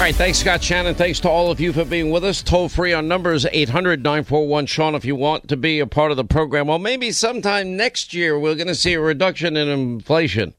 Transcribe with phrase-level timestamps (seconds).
[0.00, 0.94] All right, thanks, Scott Shannon.
[0.94, 2.42] Thanks to all of you for being with us.
[2.42, 6.16] Toll free on numbers 800 941 Sean if you want to be a part of
[6.16, 6.68] the program.
[6.68, 10.54] Well, maybe sometime next year we're going to see a reduction in inflation.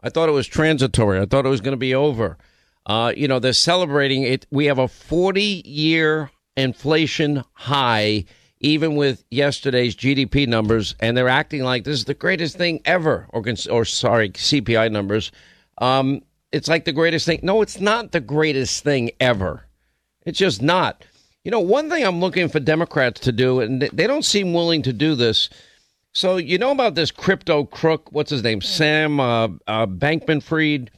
[0.00, 2.36] I thought it was transitory, I thought it was going to be over.
[2.84, 4.48] Uh, you know, they're celebrating it.
[4.50, 8.24] We have a 40 year inflation high,
[8.58, 13.28] even with yesterday's GDP numbers, and they're acting like this is the greatest thing ever,
[13.28, 15.30] or, or sorry, CPI numbers.
[15.78, 16.22] Um,
[16.52, 17.40] it's like the greatest thing.
[17.42, 19.66] No, it's not the greatest thing ever.
[20.24, 21.04] It's just not.
[21.44, 24.82] You know, one thing I'm looking for Democrats to do, and they don't seem willing
[24.82, 25.48] to do this.
[26.12, 28.60] So, you know about this crypto crook, what's his name?
[28.60, 30.90] Sam uh, uh, Bankman Fried,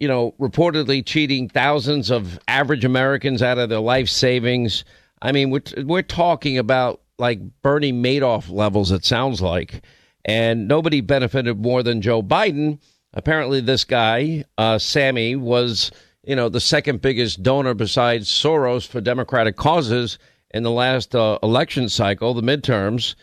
[0.00, 4.84] you know, reportedly cheating thousands of average Americans out of their life savings.
[5.20, 9.84] I mean, we're, we're talking about like Bernie Madoff levels, it sounds like.
[10.24, 12.78] And nobody benefited more than Joe Biden
[13.16, 15.90] Apparently, this guy, uh, Sammy, was
[16.22, 20.18] you know the second biggest donor besides Soros for Democratic causes
[20.50, 23.14] in the last uh, election cycle, the midterms,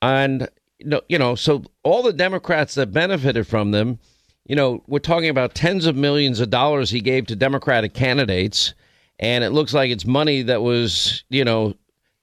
[0.00, 0.48] and
[0.80, 3.98] you know, so all the Democrats that benefited from them,
[4.46, 8.72] you know, we're talking about tens of millions of dollars he gave to Democratic candidates,
[9.18, 11.74] and it looks like it's money that was you know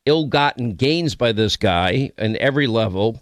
[0.07, 3.21] ill-gotten gains by this guy in every level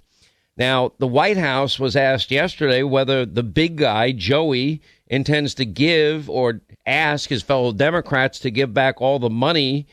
[0.58, 6.30] now, the White House was asked yesterday whether the big guy, Joey, intends to give
[6.30, 9.88] or ask his fellow Democrats to give back all the money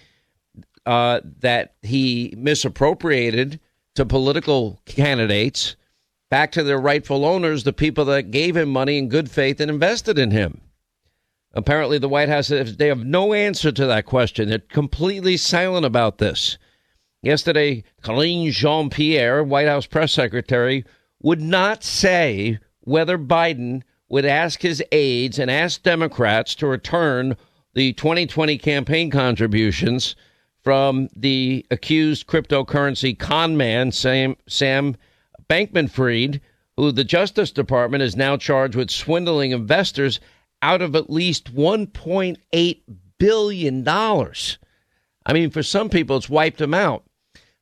[0.85, 3.61] uh, that he misappropriated
[3.95, 5.77] to political candidates
[6.31, 9.71] back to their rightful owners, the people that gave him money in good faith and
[9.71, 10.61] invested in him.
[11.55, 14.49] Apparently, the White House they have no answer to that question.
[14.49, 16.59] They're completely silent about this.
[17.23, 20.85] Yesterday, Karine Jean Pierre, White House press secretary,
[21.21, 27.37] would not say whether Biden would ask his aides and ask Democrats to return
[27.75, 30.15] the 2020 campaign contributions
[30.63, 34.97] from the accused cryptocurrency con man, Sam, Sam
[35.51, 36.41] Bankman Fried,
[36.77, 40.21] who the Justice Department is now charged with swindling investors
[40.63, 42.81] out of at least $1.8
[43.19, 43.89] billion.
[43.89, 47.05] I mean, for some people, it's wiped them out.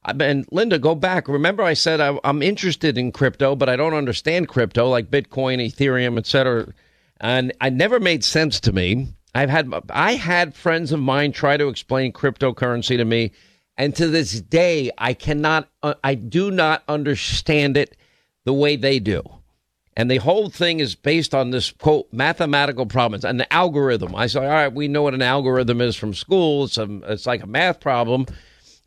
[0.06, 1.27] And Linda, go back.
[1.28, 5.65] Remember, I said I, am interested in crypto, but I don't understand crypto like Bitcoin,
[5.65, 6.72] Ethereum, etc.
[7.21, 9.09] And it never made sense to me.
[9.34, 13.33] I've had I had friends of mine try to explain cryptocurrency to me,
[13.77, 15.69] and to this day, I cannot.
[15.83, 17.97] Uh, I do not understand it
[18.44, 19.23] the way they do.
[19.99, 24.15] And the whole thing is based on this quote mathematical problem, an algorithm.
[24.15, 26.65] I say, all right, we know what an algorithm is from school.
[26.65, 28.27] It's a, it's like a math problem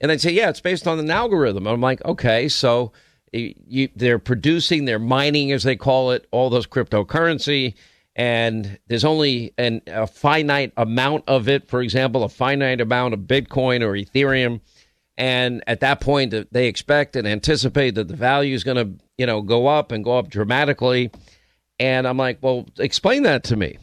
[0.02, 1.68] and they'd say, yeah, it's based on an algorithm.
[1.68, 2.92] I'm like, okay, so
[3.32, 7.76] you, they're producing, they're mining, as they call it, all those cryptocurrency,
[8.16, 11.70] and there's only an, a finite amount of it.
[11.70, 14.62] For example, a finite amount of Bitcoin or Ethereum,
[15.18, 19.26] and at that point, they expect and anticipate that the value is going to, you
[19.26, 21.12] know, go up and go up dramatically.
[21.78, 23.78] And I'm like, well, explain that to me.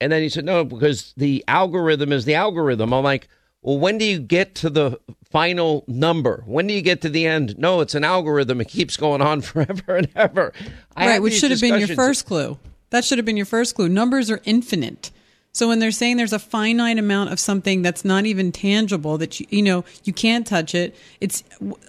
[0.00, 2.92] And then he said, no, because the algorithm is the algorithm.
[2.92, 3.28] I'm like,
[3.66, 6.44] well, when do you get to the final number?
[6.46, 7.58] When do you get to the end?
[7.58, 8.60] No, it's an algorithm.
[8.60, 10.52] It keeps going on forever and ever.
[10.96, 12.58] I right, which should have been your first clue.
[12.90, 13.88] That should have been your first clue.
[13.88, 15.10] Numbers are infinite.
[15.52, 19.40] So when they're saying there's a finite amount of something that's not even tangible that
[19.40, 21.42] you you know you can't touch it, it's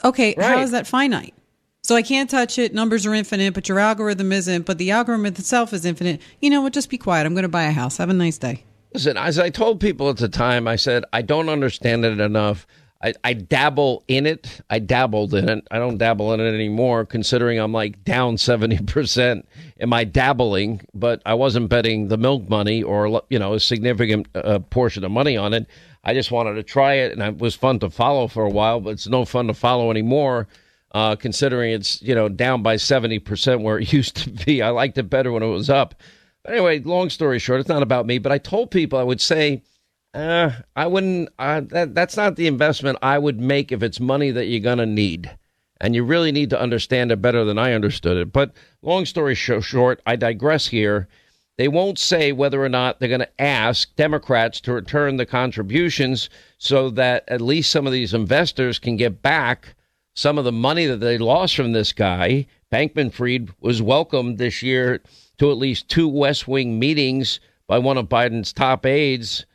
[0.04, 0.34] okay.
[0.36, 0.48] Right.
[0.48, 1.36] How is that finite?
[1.84, 2.74] So I can't touch it.
[2.74, 4.66] Numbers are infinite, but your algorithm isn't.
[4.66, 6.22] But the algorithm itself is infinite.
[6.42, 6.74] You know what?
[6.74, 7.28] Just be quiet.
[7.28, 7.98] I'm going to buy a house.
[7.98, 8.64] Have a nice day.
[8.94, 12.66] Listen, as I told people at the time, I said, I don't understand it enough.
[13.04, 14.62] I, I dabble in it.
[14.70, 15.68] I dabbled in it.
[15.70, 19.44] I don't dabble in it anymore, considering I'm like down 70%
[19.78, 24.28] in my dabbling, but I wasn't betting the milk money or, you know, a significant
[24.34, 25.68] uh, portion of money on it.
[26.04, 28.80] I just wanted to try it, and it was fun to follow for a while,
[28.80, 30.48] but it's no fun to follow anymore,
[30.94, 34.62] uh, considering it's, you know, down by 70% where it used to be.
[34.62, 36.02] I liked it better when it was up.
[36.48, 39.20] But anyway, long story short, it's not about me, but I told people I would
[39.20, 39.64] say,
[40.14, 44.32] uh, I wouldn't, uh, that, that's not the investment I would make if it's money
[44.32, 45.30] that you're going to need.
[45.82, 48.32] And you really need to understand it better than I understood it.
[48.32, 51.10] But long story short, I digress here.
[51.58, 56.30] They won't say whether or not they're going to ask Democrats to return the contributions
[56.58, 59.76] so that at least some of these investors can get back
[60.16, 62.48] some of the money that they lost from this guy.
[62.72, 65.02] Bankman Fried was welcomed this year
[65.38, 69.46] to at least two West Wing meetings by one of Biden's top aides,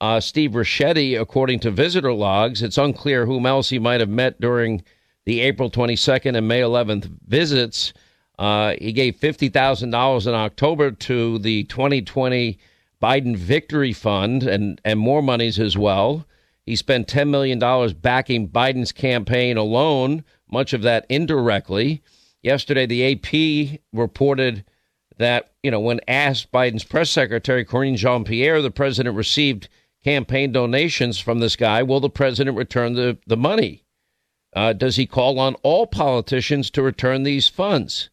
[0.00, 2.62] uh, Steve Ricchetti, according to visitor logs.
[2.62, 4.82] It's unclear whom else he might have met during
[5.26, 7.92] the April 22nd and May 11th visits.
[8.38, 12.58] Uh, he gave $50,000 in October to the 2020
[13.02, 16.26] Biden Victory Fund and, and more monies as well.
[16.64, 17.58] He spent $10 million
[18.00, 22.02] backing Biden's campaign alone, much of that indirectly.
[22.42, 24.64] Yesterday, the AP reported
[25.20, 29.68] that, you know, when asked Biden's press secretary, Karine Jean Pierre, the president received
[30.02, 31.82] campaign donations from this guy.
[31.82, 33.84] Will the president return the, the money?
[34.56, 38.08] Uh, does he call on all politicians to return these funds?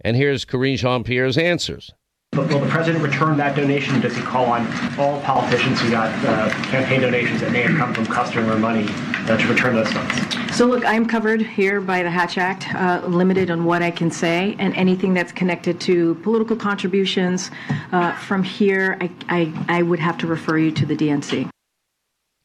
[0.00, 1.92] And here's Karine Jean Pierre's answers.
[2.36, 4.00] Will the president return that donation?
[4.00, 4.66] Does he call on
[4.98, 9.36] all politicians who got uh, campaign donations that may have come from customer money uh,
[9.36, 10.56] to return those funds?
[10.56, 14.10] So, look, I'm covered here by the Hatch Act, uh, limited on what I can
[14.10, 17.50] say, and anything that's connected to political contributions
[17.92, 21.48] uh, from here, I, I, I, would have to refer you to the DNC.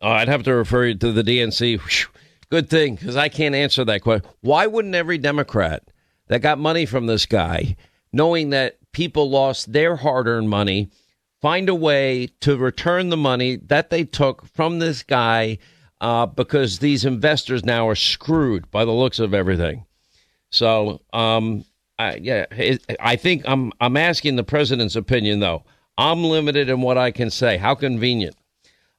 [0.01, 1.79] Oh, I'd have to refer you to the DNC.
[1.79, 2.21] Whew.
[2.49, 4.27] Good thing, because I can't answer that question.
[4.41, 5.83] Why wouldn't every Democrat
[6.27, 7.75] that got money from this guy,
[8.11, 10.89] knowing that people lost their hard earned money,
[11.41, 15.57] find a way to return the money that they took from this guy
[16.01, 19.85] uh, because these investors now are screwed by the looks of everything.
[20.49, 21.65] So, um,
[21.97, 25.63] I, yeah, it, I think I'm I'm asking the president's opinion though.
[25.97, 27.57] I'm limited in what I can say.
[27.57, 28.35] How convenient.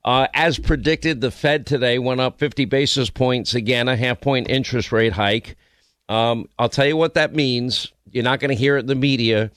[0.05, 4.49] Uh, as predicted, the Fed today went up 50 basis points again, a half point
[4.49, 5.57] interest rate hike.
[6.09, 7.93] Um, I'll tell you what that means.
[8.11, 9.51] You're not going to hear it in the media.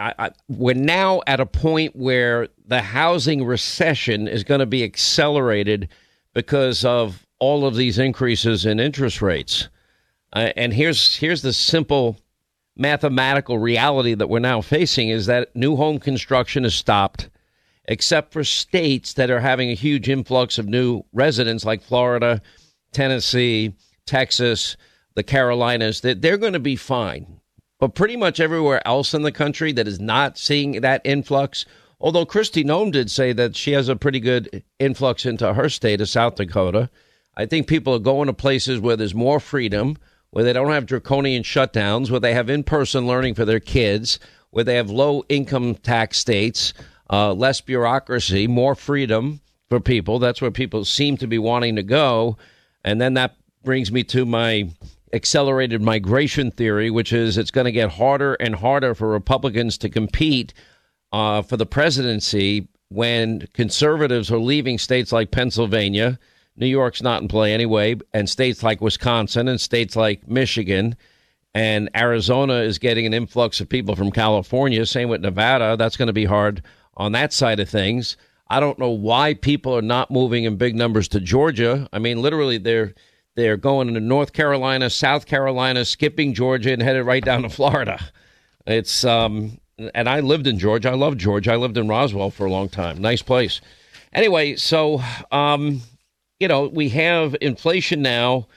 [0.00, 5.88] I, we're now at a point where the housing recession is going to be accelerated
[6.34, 9.68] because of all of these increases in interest rates.
[10.32, 12.16] Uh, and here's here's the simple
[12.76, 17.28] mathematical reality that we're now facing is that new home construction is stopped
[17.86, 22.40] except for states that are having a huge influx of new residents like Florida,
[22.92, 23.74] Tennessee,
[24.06, 24.76] Texas,
[25.14, 27.39] the Carolinas, that they're going to be fine.
[27.80, 31.64] But pretty much everywhere else in the country that is not seeing that influx,
[31.98, 36.02] although Kristi Noem did say that she has a pretty good influx into her state
[36.02, 36.90] of South Dakota.
[37.36, 39.96] I think people are going to places where there's more freedom,
[40.30, 44.20] where they don't have draconian shutdowns, where they have in person learning for their kids,
[44.50, 46.74] where they have low income tax states,
[47.10, 49.40] uh, less bureaucracy, more freedom
[49.70, 50.18] for people.
[50.18, 52.36] That's where people seem to be wanting to go.
[52.84, 54.68] And then that brings me to my
[55.12, 59.88] accelerated migration theory, which is it's going to get harder and harder for Republicans to
[59.88, 60.52] compete
[61.12, 66.18] uh, for the presidency when conservatives are leaving states like Pennsylvania.
[66.56, 70.96] New York's not in play anyway, and states like Wisconsin and states like Michigan
[71.54, 74.86] and Arizona is getting an influx of people from California.
[74.86, 75.76] Same with Nevada.
[75.76, 76.62] That's going to be hard
[76.96, 78.16] on that side of things.
[78.48, 81.88] I don't know why people are not moving in big numbers to Georgia.
[81.92, 82.94] I mean, literally, they're
[83.36, 88.00] they're going to North Carolina, South Carolina, skipping Georgia, and headed right down to Florida.
[88.66, 89.60] It's um,
[89.94, 90.90] and I lived in Georgia.
[90.90, 91.52] I love Georgia.
[91.52, 92.98] I lived in Roswell for a long time.
[92.98, 93.60] Nice place.
[94.12, 95.82] Anyway, so um,
[96.38, 98.48] you know, we have inflation now,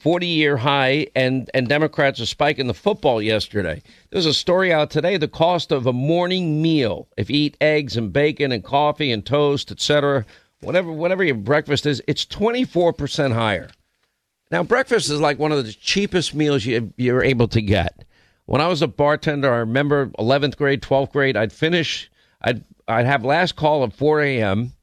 [0.00, 3.82] 40 year high, and and Democrats are spiking the football yesterday.
[4.10, 5.16] There's a story out today.
[5.16, 9.24] The cost of a morning meal, if you eat eggs and bacon and coffee and
[9.24, 10.26] toast, etc.,
[10.60, 13.70] whatever whatever your breakfast is, it's 24 percent higher.
[14.52, 18.04] Now, breakfast is like one of the cheapest meals you, you're able to get.
[18.44, 22.10] When I was a bartender, I remember 11th grade, 12th grade, I'd finish,
[22.42, 24.74] I'd, I'd have last call at 4 a.m.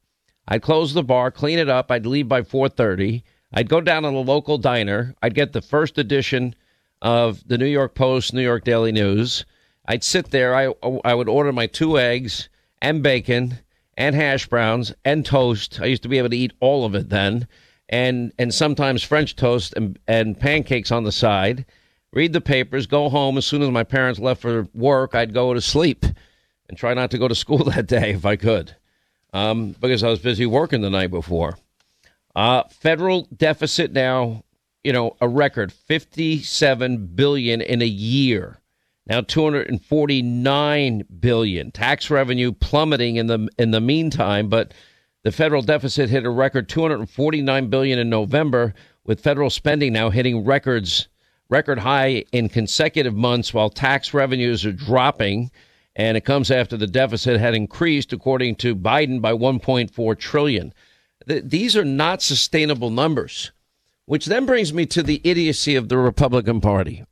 [0.48, 1.92] I'd close the bar, clean it up.
[1.92, 3.22] I'd leave by 4.30.
[3.52, 5.14] I'd go down to the local diner.
[5.22, 6.56] I'd get the first edition
[7.00, 9.44] of the New York Post, New York Daily News.
[9.86, 10.56] I'd sit there.
[10.56, 12.48] I, I would order my two eggs
[12.82, 13.60] and bacon
[13.96, 15.80] and hash browns and toast.
[15.80, 17.46] I used to be able to eat all of it then
[17.90, 21.66] and and sometimes French toast and, and pancakes on the side.
[22.12, 23.36] Read the papers, go home.
[23.36, 26.06] As soon as my parents left for work, I'd go to sleep
[26.68, 28.74] and try not to go to school that day if I could,
[29.32, 31.58] um, because I was busy working the night before.
[32.34, 34.44] Uh, federal deficit now,
[34.84, 38.60] you know, a record fifty-seven billion in a year.
[39.06, 41.72] Now two hundred and forty-nine billion.
[41.72, 44.74] Tax revenue plummeting in the in the meantime, but
[45.22, 48.74] the federal deficit hit a record 249 billion in November,
[49.04, 51.08] with federal spending now hitting records
[51.48, 55.50] record high in consecutive months while tax revenues are dropping
[55.96, 60.72] and it comes after the deficit had increased according to Biden by 1.4 trillion.
[61.28, 63.52] Th- these are not sustainable numbers,
[64.06, 67.04] which then brings me to the idiocy of the Republican Party.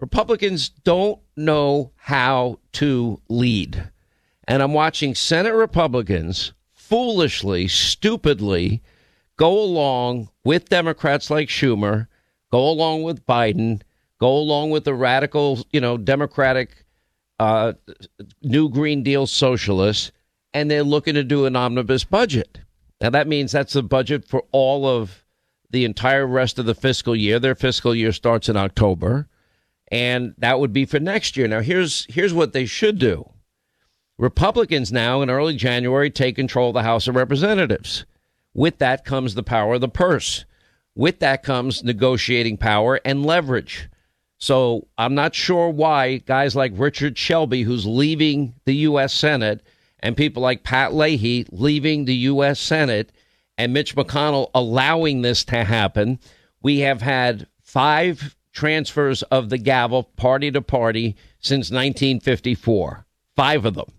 [0.00, 3.90] Republicans don't know how to lead.
[4.48, 6.52] And I'm watching Senate Republicans
[6.92, 8.82] foolishly, stupidly
[9.38, 12.06] go along with Democrats like Schumer,
[12.50, 13.80] go along with Biden,
[14.20, 16.84] go along with the radical, you know, Democratic
[17.40, 17.72] uh,
[18.42, 20.12] New Green Deal socialists,
[20.52, 22.58] and they're looking to do an omnibus budget.
[23.00, 25.24] Now, that means that's the budget for all of
[25.70, 27.38] the entire rest of the fiscal year.
[27.38, 29.28] Their fiscal year starts in October,
[29.90, 31.48] and that would be for next year.
[31.48, 33.32] Now, here's here's what they should do.
[34.18, 38.04] Republicans now in early January take control of the House of Representatives.
[38.54, 40.44] With that comes the power of the purse.
[40.94, 43.88] With that comes negotiating power and leverage.
[44.38, 49.14] So I'm not sure why guys like Richard Shelby, who's leaving the U.S.
[49.14, 49.64] Senate,
[50.00, 52.60] and people like Pat Leahy leaving the U.S.
[52.60, 53.12] Senate,
[53.56, 56.18] and Mitch McConnell allowing this to happen.
[56.60, 63.06] We have had five transfers of the gavel party to party since 1954.
[63.34, 63.90] Five of them.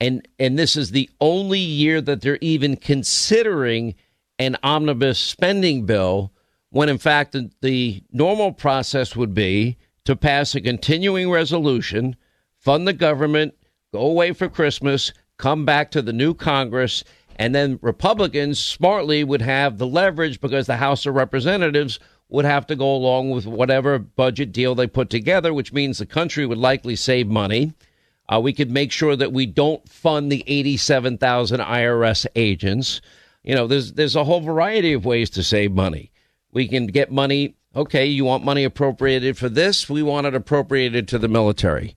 [0.00, 3.94] And and this is the only year that they're even considering
[4.38, 6.32] an omnibus spending bill
[6.70, 12.16] when in fact the, the normal process would be to pass a continuing resolution,
[12.58, 13.54] fund the government,
[13.92, 17.02] go away for Christmas, come back to the new Congress,
[17.36, 21.98] and then Republicans smartly would have the leverage because the House of Representatives
[22.28, 26.06] would have to go along with whatever budget deal they put together, which means the
[26.06, 27.72] country would likely save money.
[28.28, 33.00] Uh, we could make sure that we don't fund the 87,000 IRS agents.
[33.44, 36.10] You know, there's there's a whole variety of ways to save money.
[36.52, 37.56] We can get money.
[37.74, 39.88] Okay, you want money appropriated for this?
[39.88, 41.96] We want it appropriated to the military.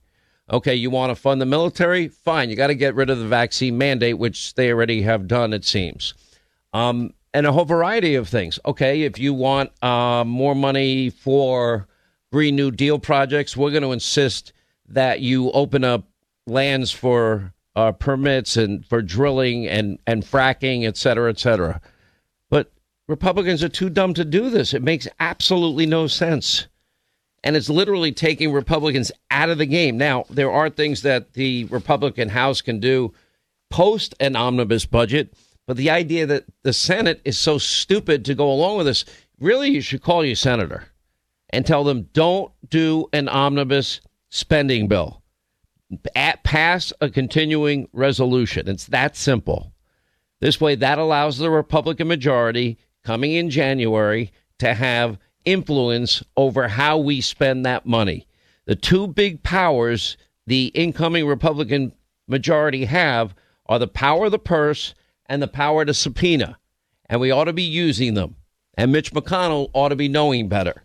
[0.51, 2.07] Okay, you want to fund the military?
[2.07, 2.49] Fine.
[2.49, 5.63] You got to get rid of the vaccine mandate, which they already have done, it
[5.63, 6.13] seems.
[6.73, 8.59] Um, and a whole variety of things.
[8.65, 11.87] Okay, if you want uh, more money for
[12.31, 14.53] Green New Deal projects, we're going to insist
[14.87, 16.08] that you open up
[16.49, 21.79] lands for uh, permits and for drilling and, and fracking, et cetera, et cetera.
[22.49, 22.71] But
[23.07, 24.73] Republicans are too dumb to do this.
[24.73, 26.67] It makes absolutely no sense
[27.43, 29.97] and it's literally taking Republicans out of the game.
[29.97, 33.13] Now, there are things that the Republican House can do
[33.69, 35.33] post an omnibus budget,
[35.67, 39.05] but the idea that the Senate is so stupid to go along with this,
[39.39, 40.85] really, you should call your senator
[41.51, 45.18] and tell them don't do an omnibus spending bill.
[46.15, 48.67] At, pass a continuing resolution.
[48.67, 49.73] It's that simple.
[50.39, 56.97] This way, that allows the Republican majority coming in January to have influence over how
[56.97, 58.27] we spend that money.
[58.65, 60.15] The two big powers
[60.45, 61.93] the incoming Republican
[62.27, 63.35] majority have
[63.67, 64.95] are the power of the purse
[65.27, 66.57] and the power to subpoena.
[67.07, 68.35] And we ought to be using them.
[68.75, 70.83] And Mitch McConnell ought to be knowing better.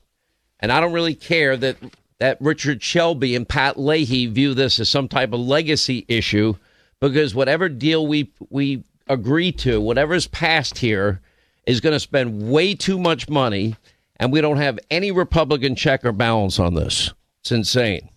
[0.61, 1.77] And I don't really care that
[2.19, 6.55] that Richard Shelby and Pat Leahy view this as some type of legacy issue
[7.01, 11.21] because whatever deal we we agree to, whatever's passed here,
[11.67, 13.77] is going to spend way too much money
[14.17, 17.13] and we don't have any Republican check or balance on this.
[17.41, 18.09] It's insane.